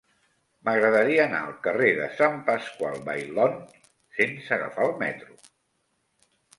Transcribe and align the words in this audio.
M'agradaria 0.69 1.19
anar 1.25 1.41
al 1.49 1.53
carrer 1.67 1.91
de 2.01 2.09
Sant 2.23 2.41
Pasqual 2.49 2.99
Bailón 3.13 3.57
sense 4.19 4.59
agafar 4.61 4.93
el 4.93 4.99
metro. 5.07 5.43